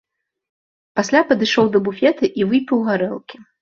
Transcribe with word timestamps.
Пасля 1.01 1.21
падышоў 1.33 1.71
да 1.79 1.85
буфета 1.91 2.35
і 2.39 2.51
выпіў 2.53 2.87
гарэлкі. 2.93 3.37